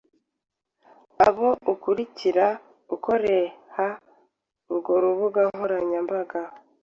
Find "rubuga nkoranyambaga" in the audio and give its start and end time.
5.03-6.39